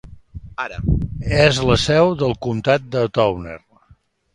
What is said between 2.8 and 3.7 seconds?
de Towner.